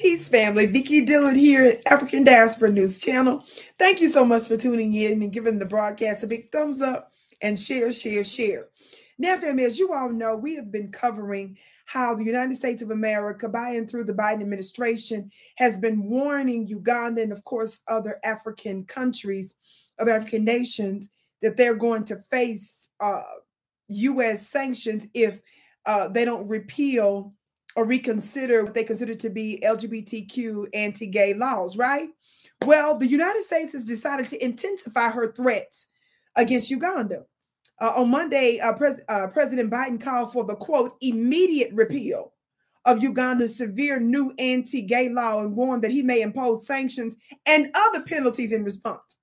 [0.00, 0.64] Peace, family.
[0.64, 3.44] Vicki Dillard here at African Diaspora News Channel.
[3.78, 7.12] Thank you so much for tuning in and giving the broadcast a big thumbs up
[7.42, 8.64] and share, share, share.
[9.18, 12.92] Now, family, as you all know, we have been covering how the United States of
[12.92, 18.18] America, by and through the Biden administration, has been warning Uganda and, of course, other
[18.24, 19.54] African countries,
[19.98, 21.10] other African nations,
[21.42, 23.20] that they're going to face uh,
[23.88, 24.48] U.S.
[24.48, 25.42] sanctions if
[25.84, 27.34] uh, they don't repeal
[27.76, 32.08] or reconsider what they consider to be LGBTQ anti gay laws, right?
[32.64, 35.86] Well, the United States has decided to intensify her threats
[36.36, 37.24] against Uganda.
[37.80, 42.34] Uh, on Monday, uh, Pres- uh, President Biden called for the quote, immediate repeal
[42.84, 47.16] of Uganda's severe new anti gay law and warned that he may impose sanctions
[47.46, 49.18] and other penalties in response.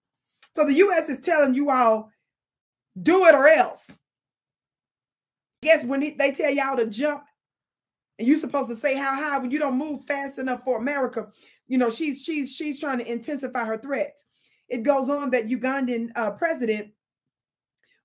[0.56, 1.10] So the U.S.
[1.10, 2.10] is telling you all,
[3.00, 3.92] do it or else.
[5.62, 7.24] Guess when they tell y'all to jump
[8.18, 11.28] and you're supposed to say how high when you don't move fast enough for America.
[11.68, 14.26] You know, she's she's she's trying to intensify her threats.
[14.70, 16.92] It goes on that Ugandan uh, president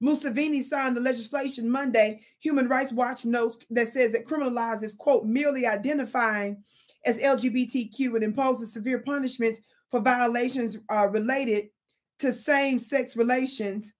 [0.02, 2.20] Museveni signed the legislation Monday.
[2.40, 6.62] Human Rights Watch notes that says it criminalizes quote merely identifying
[7.06, 11.68] as LGBTQ and imposes severe punishments for violations uh, related
[12.18, 13.92] to same-sex relations,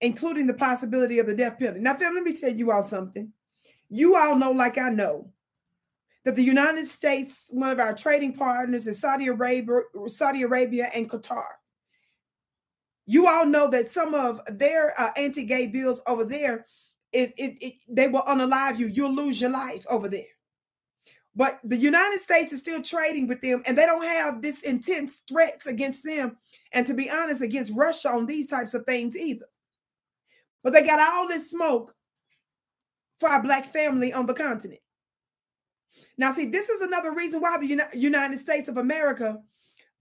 [0.00, 1.80] including the possibility of the death penalty.
[1.80, 3.32] Now, fam, let me tell you all something.
[3.88, 5.30] You all know, like I know,
[6.24, 11.08] that the United States, one of our trading partners is Saudi Arabia, Saudi Arabia and
[11.08, 11.44] Qatar.
[13.06, 16.66] You all know that some of their uh, anti-gay bills over there,
[17.12, 18.86] it, it, it, they will unalive you.
[18.86, 20.22] You'll lose your life over there.
[21.34, 25.22] But the United States is still trading with them, and they don't have this intense
[25.28, 26.36] threats against them,
[26.72, 29.46] and to be honest, against Russia on these types of things either.
[30.62, 31.94] But they got all this smoke
[33.18, 34.80] for our black family on the continent.
[36.16, 39.38] Now, see, this is another reason why the United States of America,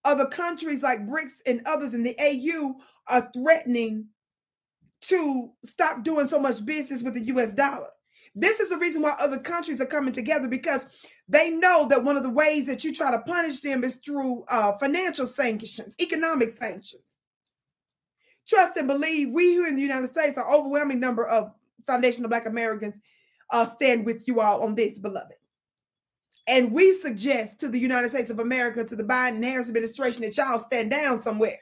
[0.04, 2.76] other countries like BRICS and others in the AU
[3.08, 4.08] are threatening
[5.02, 7.88] to stop doing so much business with the US dollar.
[8.36, 10.86] This is the reason why other countries are coming together because
[11.28, 14.44] they know that one of the ways that you try to punish them is through
[14.50, 17.12] uh, financial sanctions, economic sanctions.
[18.48, 21.52] Trust and believe we here in the United States, an overwhelming number of
[21.86, 22.98] foundational Black Americans
[23.52, 25.36] uh, stand with you all on this, beloved.
[26.50, 30.36] And we suggest to the United States of America, to the Biden Harris administration, that
[30.36, 31.60] y'all stand down somewhere.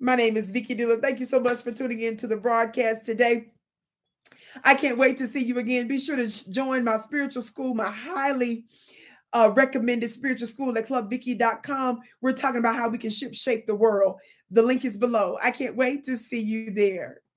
[0.00, 1.00] My name is Vicki Dillard.
[1.00, 3.52] Thank you so much for tuning in to the broadcast today.
[4.64, 5.86] I can't wait to see you again.
[5.86, 8.64] Be sure to join my spiritual school, my highly
[9.32, 12.00] uh, recommended spiritual school at clubvicki.com.
[12.20, 14.16] We're talking about how we can ship shape the world.
[14.50, 15.36] The link is below.
[15.42, 17.20] I can't wait to see you there.